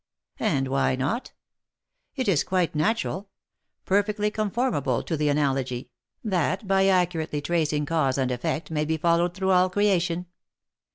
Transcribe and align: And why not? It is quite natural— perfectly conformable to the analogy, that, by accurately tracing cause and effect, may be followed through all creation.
And 0.39 0.67
why 0.67 0.95
not? 0.95 1.31
It 2.15 2.27
is 2.27 2.43
quite 2.43 2.73
natural— 2.73 3.29
perfectly 3.85 4.31
conformable 4.31 5.03
to 5.03 5.15
the 5.15 5.29
analogy, 5.29 5.91
that, 6.23 6.67
by 6.67 6.87
accurately 6.87 7.39
tracing 7.39 7.85
cause 7.85 8.17
and 8.17 8.31
effect, 8.31 8.71
may 8.71 8.83
be 8.83 8.97
followed 8.97 9.35
through 9.35 9.51
all 9.51 9.69
creation. 9.69 10.25